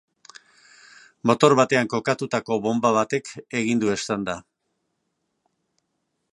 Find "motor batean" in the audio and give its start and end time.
1.31-1.91